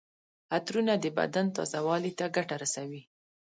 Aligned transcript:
عطرونه 0.55 0.93
د 1.03 1.05
بدن 1.17 1.45
تازه 1.55 1.79
والي 1.87 2.11
ته 2.19 2.25
ګټه 2.35 2.55
رسوي. 2.63 3.01